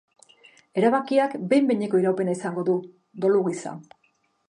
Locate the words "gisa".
3.51-3.81